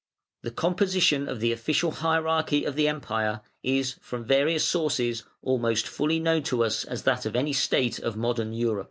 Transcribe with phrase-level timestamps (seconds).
[0.41, 5.91] The composition of the official hierarchy of the Empire is, from various sources, almost as
[5.91, 8.79] fully known to us as that of any state of modern Europe.